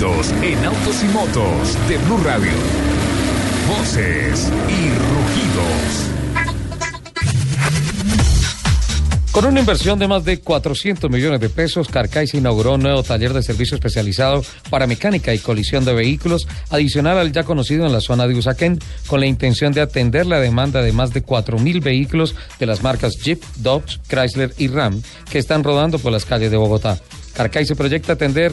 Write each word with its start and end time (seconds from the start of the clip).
en 0.00 0.64
autos 0.64 1.02
y 1.02 1.06
motos 1.08 1.88
de 1.88 1.98
Blue 1.98 2.18
Radio. 2.18 2.52
Voces 3.68 4.48
y 4.68 4.90
rugidos. 4.90 6.06
Con 9.32 9.46
una 9.46 9.58
inversión 9.58 9.98
de 9.98 10.06
más 10.06 10.24
de 10.24 10.38
400 10.38 11.10
millones 11.10 11.40
de 11.40 11.48
pesos, 11.48 11.88
Carcais 11.88 12.32
inauguró 12.34 12.74
un 12.74 12.82
nuevo 12.82 13.02
taller 13.02 13.32
de 13.32 13.42
servicio 13.42 13.74
especializado 13.74 14.44
para 14.70 14.86
mecánica 14.86 15.34
y 15.34 15.40
colisión 15.40 15.84
de 15.84 15.94
vehículos, 15.94 16.46
adicional 16.70 17.18
al 17.18 17.32
ya 17.32 17.42
conocido 17.42 17.84
en 17.84 17.92
la 17.92 18.00
zona 18.00 18.28
de 18.28 18.36
Usaquén, 18.36 18.78
con 19.08 19.18
la 19.18 19.26
intención 19.26 19.72
de 19.72 19.80
atender 19.80 20.26
la 20.26 20.38
demanda 20.38 20.80
de 20.80 20.92
más 20.92 21.12
de 21.12 21.24
4.000 21.24 21.82
vehículos 21.82 22.36
de 22.60 22.66
las 22.66 22.84
marcas 22.84 23.16
Jeep, 23.20 23.42
Dodge, 23.56 23.98
Chrysler 24.06 24.54
y 24.58 24.68
Ram 24.68 25.02
que 25.28 25.40
están 25.40 25.64
rodando 25.64 25.98
por 25.98 26.12
las 26.12 26.24
calles 26.24 26.52
de 26.52 26.56
Bogotá. 26.56 27.00
Carcais 27.34 27.66
se 27.66 27.76
proyecta 27.76 28.12
atender 28.14 28.52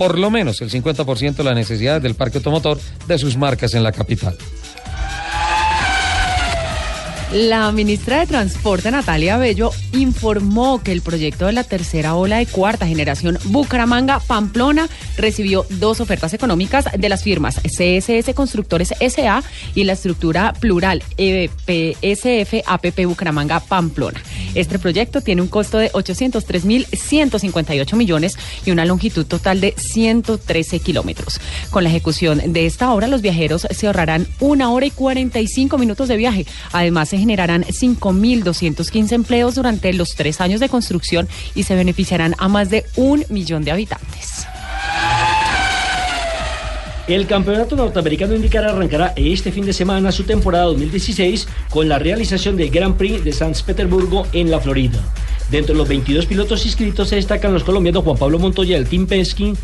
por 0.00 0.18
lo 0.18 0.30
menos 0.30 0.62
el 0.62 0.70
50% 0.70 1.34
de 1.34 1.44
la 1.44 1.52
necesidad 1.52 2.00
del 2.00 2.14
parque 2.14 2.38
automotor 2.38 2.80
de 3.06 3.18
sus 3.18 3.36
marcas 3.36 3.74
en 3.74 3.82
la 3.82 3.92
capital. 3.92 4.34
La 7.32 7.70
ministra 7.70 8.20
de 8.20 8.26
Transporte, 8.26 8.90
Natalia 8.90 9.36
Bello, 9.36 9.70
informó 9.92 10.82
que 10.82 10.92
el 10.92 11.02
proyecto 11.02 11.44
de 11.44 11.52
la 11.52 11.64
tercera 11.64 12.14
ola 12.14 12.38
de 12.38 12.46
cuarta 12.46 12.86
generación 12.86 13.38
Bucaramanga-Pamplona 13.44 14.88
recibió 15.18 15.66
dos 15.68 16.00
ofertas 16.00 16.32
económicas 16.32 16.86
de 16.96 17.08
las 17.10 17.22
firmas 17.22 17.60
CSS 17.60 18.34
Constructores 18.34 18.94
SA 18.98 19.44
y 19.74 19.84
la 19.84 19.92
estructura 19.92 20.54
plural 20.54 21.02
EPSF 21.18 22.66
APP 22.66 23.04
Bucaramanga-Pamplona. 23.04 24.22
Este 24.54 24.78
proyecto 24.78 25.20
tiene 25.20 25.42
un 25.42 25.48
costo 25.48 25.78
de 25.78 25.90
803.158 25.92 27.96
millones 27.96 28.38
y 28.64 28.70
una 28.70 28.84
longitud 28.84 29.26
total 29.26 29.60
de 29.60 29.74
113 29.76 30.78
kilómetros. 30.80 31.40
Con 31.70 31.84
la 31.84 31.90
ejecución 31.90 32.52
de 32.52 32.66
esta 32.66 32.92
obra, 32.92 33.06
los 33.06 33.22
viajeros 33.22 33.66
se 33.70 33.86
ahorrarán 33.86 34.26
una 34.40 34.70
hora 34.70 34.86
y 34.86 34.90
45 34.90 35.78
minutos 35.78 36.08
de 36.08 36.16
viaje. 36.16 36.46
Además, 36.72 37.10
se 37.10 37.18
generarán 37.18 37.64
5.215 37.64 39.12
empleos 39.12 39.54
durante 39.54 39.92
los 39.92 40.14
tres 40.16 40.40
años 40.40 40.60
de 40.60 40.68
construcción 40.68 41.28
y 41.54 41.64
se 41.64 41.74
beneficiarán 41.74 42.34
a 42.38 42.48
más 42.48 42.70
de 42.70 42.84
un 42.96 43.24
millón 43.28 43.64
de 43.64 43.72
habitantes. 43.72 44.46
El 47.10 47.26
campeonato 47.26 47.74
norteamericano 47.74 48.36
IndyCar 48.36 48.64
arrancará 48.64 49.12
este 49.16 49.50
fin 49.50 49.66
de 49.66 49.72
semana 49.72 50.12
su 50.12 50.22
temporada 50.22 50.66
2016 50.66 51.48
con 51.68 51.88
la 51.88 51.98
realización 51.98 52.56
del 52.56 52.70
Grand 52.70 52.96
Prix 52.96 53.24
de 53.24 53.32
San 53.32 53.52
Petersburgo 53.66 54.28
en 54.32 54.48
la 54.48 54.60
Florida. 54.60 55.00
Dentro 55.50 55.74
de 55.74 55.78
los 55.78 55.88
22 55.88 56.26
pilotos 56.26 56.64
inscritos 56.66 57.08
se 57.08 57.16
destacan 57.16 57.52
los 57.52 57.64
colombianos 57.64 58.04
Juan 58.04 58.16
Pablo 58.16 58.38
Montoya 58.38 58.76
del 58.76 58.86
Team 58.86 59.08
Penske 59.08 59.54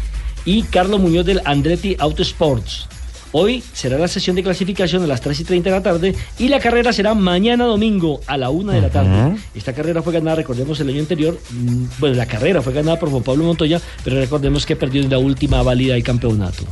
y 0.45 0.65
Carlos 0.65 0.99
Muñoz 0.99 1.25
del 1.25 1.41
Andretti 1.45 1.95
Autosports. 2.01 2.89
Hoy 3.31 3.63
será 3.73 3.97
la 3.97 4.09
sesión 4.09 4.35
de 4.35 4.43
clasificación 4.43 5.05
a 5.05 5.07
las 5.07 5.21
3 5.21 5.39
y 5.39 5.45
30 5.45 5.71
de 5.71 5.77
la 5.77 5.83
tarde 5.85 6.15
y 6.41 6.49
la 6.49 6.59
carrera 6.59 6.93
será 6.93 7.15
mañana 7.15 7.65
domingo 7.65 8.23
a 8.27 8.37
la 8.37 8.51
1 8.51 8.73
de 8.73 8.81
la 8.81 8.91
tarde. 8.91 9.37
Esta 9.55 9.73
carrera 9.73 10.03
fue 10.03 10.13
ganada, 10.13 10.35
recordemos, 10.35 10.81
el 10.81 10.89
año 10.89 10.99
anterior. 10.99 11.39
mm, 11.53 11.85
Bueno, 12.01 12.17
la 12.17 12.27
carrera 12.27 12.61
fue 12.61 12.73
ganada 12.73 12.99
por 12.99 13.09
Juan 13.09 13.23
Pablo 13.23 13.45
Montoya, 13.45 13.81
pero 14.03 14.19
recordemos 14.19 14.67
que 14.67 14.75
perdió 14.75 15.01
en 15.01 15.11
la 15.11 15.19
última 15.19 15.63
válida 15.63 15.95
del 15.95 16.03
campeonato. 16.03 16.65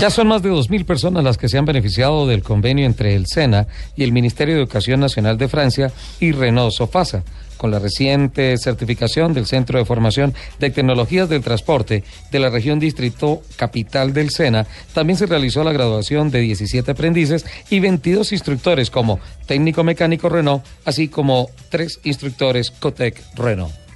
Ya 0.00 0.10
son 0.10 0.28
más 0.28 0.42
de 0.42 0.50
2.000 0.52 0.84
personas 0.84 1.24
las 1.24 1.38
que 1.38 1.48
se 1.48 1.58
han 1.58 1.64
beneficiado 1.64 2.28
del 2.28 2.44
convenio 2.44 2.86
entre 2.86 3.16
el 3.16 3.26
SENA 3.26 3.66
y 3.96 4.04
el 4.04 4.12
Ministerio 4.12 4.54
de 4.54 4.60
Educación 4.60 5.00
Nacional 5.00 5.36
de 5.38 5.48
Francia 5.48 5.90
y 6.20 6.30
Renault 6.30 6.72
Sofasa. 6.72 7.24
Con 7.56 7.72
la 7.72 7.80
reciente 7.80 8.56
certificación 8.58 9.34
del 9.34 9.46
Centro 9.46 9.76
de 9.76 9.84
Formación 9.84 10.34
de 10.60 10.70
Tecnologías 10.70 11.28
del 11.28 11.42
Transporte 11.42 12.04
de 12.30 12.38
la 12.38 12.48
región 12.48 12.78
Distrito 12.78 13.42
Capital 13.56 14.12
del 14.12 14.30
SENA, 14.30 14.68
también 14.94 15.16
se 15.16 15.26
realizó 15.26 15.64
la 15.64 15.72
graduación 15.72 16.30
de 16.30 16.42
17 16.42 16.92
aprendices 16.92 17.44
y 17.68 17.80
22 17.80 18.30
instructores 18.30 18.90
como 18.90 19.18
técnico 19.46 19.82
mecánico 19.82 20.28
Renault, 20.28 20.64
así 20.84 21.08
como 21.08 21.50
tres 21.70 21.98
instructores 22.04 22.70
Cotec 22.70 23.20
Renault. 23.34 23.87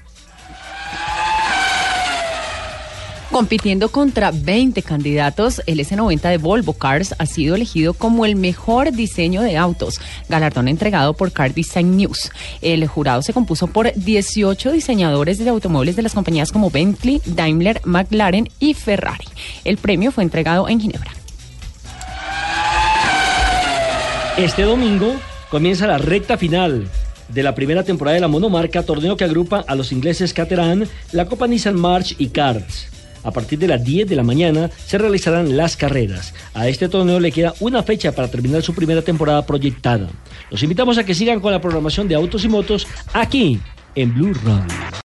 Compitiendo 3.32 3.88
contra 3.88 4.31
20 4.31 4.82
candidatos, 4.82 5.62
el 5.65 5.78
S90 5.78 6.20
de 6.20 6.37
Volvo 6.37 6.75
Cars 6.75 7.15
ha 7.19 7.25
sido 7.25 7.54
elegido 7.54 7.94
como 7.94 8.26
el 8.26 8.37
mejor 8.37 8.93
diseño 8.93 9.41
de 9.41 9.56
autos, 9.56 10.03
galardón 10.28 10.69
entregado 10.69 11.15
por 11.15 11.32
Car 11.32 11.54
Design 11.54 11.97
News. 11.97 12.31
El 12.60 12.87
jurado 12.87 13.22
se 13.22 13.32
compuso 13.32 13.69
por 13.69 13.91
18 13.94 14.72
diseñadores 14.72 15.38
de 15.38 15.48
automóviles 15.48 15.97
de 15.97 16.03
las 16.03 16.12
compañías 16.12 16.53
como 16.53 16.70
Bentley, 16.70 17.22
Daimler, 17.25 17.81
McLaren 17.84 18.50
y 18.60 18.75
Ferrari. 18.75 19.25
El 19.64 19.78
premio 19.78 20.12
fue 20.12 20.25
entregado 20.25 20.69
en 20.69 20.78
Ginebra. 20.78 21.12
Este 24.37 24.62
domingo 24.62 25.16
comienza 25.50 25.87
la 25.87 25.97
recta 25.97 26.37
final 26.37 26.87
de 27.31 27.43
la 27.43 27.54
primera 27.54 27.82
temporada 27.82 28.14
de 28.14 28.20
la 28.20 28.28
monomarca, 28.28 28.82
torneo 28.82 29.16
que 29.16 29.25
agrupa 29.25 29.64
a 29.66 29.75
los 29.75 29.91
ingleses 29.91 30.34
Caterham, 30.34 30.84
la 31.12 31.25
Copa 31.25 31.47
Nissan 31.47 31.81
March 31.81 32.14
y 32.19 32.28
Karts. 32.28 32.92
A 33.25 33.31
partir 33.31 33.59
de 33.59 33.69
las 33.69 33.83
10 33.83 34.09
de 34.09 34.16
la 34.16 34.22
mañana 34.22 34.71
se 34.87 34.99
realizarán 34.99 35.56
las 35.56 35.77
carreras. 35.77 36.34
A 36.55 36.69
este 36.69 36.88
torneo 36.88 37.21
le 37.21 37.33
queda 37.33 37.55
una 37.60 37.83
fecha 37.83 38.12
para 38.12 38.28
terminar 38.28 38.62
su 38.62 38.75
primera 38.75 39.03
temporada 39.03 39.44
proyectada. 39.47 40.09
Los 40.50 40.62
invitamos 40.62 40.99
a 40.99 41.05
que 41.05 41.15
sigan 41.15 41.41
con 41.41 41.53
la 41.53 41.61
programación 41.61 42.09
de 42.09 42.15
autos 42.15 42.44
y 42.44 42.49
motos 42.49 42.87
aquí 43.12 43.61
en 43.94 44.15
Blue 44.15 44.34
Radio. 44.44 44.93